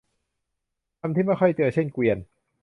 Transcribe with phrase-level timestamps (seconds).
[0.99, 2.17] คำที่ไม่ค่อยเจอเช่นเกวียน